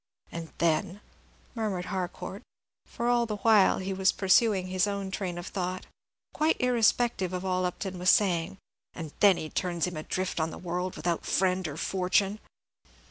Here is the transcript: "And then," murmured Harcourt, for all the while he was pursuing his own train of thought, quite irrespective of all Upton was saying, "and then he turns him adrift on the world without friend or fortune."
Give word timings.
"And 0.31 0.51
then," 0.57 0.99
murmured 1.53 1.85
Harcourt, 1.93 2.41
for 2.87 3.07
all 3.07 3.27
the 3.27 3.35
while 3.35 3.77
he 3.77 3.93
was 3.93 4.11
pursuing 4.11 4.65
his 4.65 4.87
own 4.87 5.11
train 5.11 5.37
of 5.37 5.45
thought, 5.45 5.85
quite 6.33 6.59
irrespective 6.59 7.33
of 7.33 7.45
all 7.45 7.65
Upton 7.65 7.99
was 7.99 8.09
saying, 8.09 8.57
"and 8.95 9.13
then 9.19 9.37
he 9.37 9.47
turns 9.47 9.85
him 9.85 9.97
adrift 9.97 10.39
on 10.39 10.49
the 10.49 10.57
world 10.57 10.95
without 10.95 11.23
friend 11.23 11.67
or 11.67 11.77
fortune." 11.77 12.39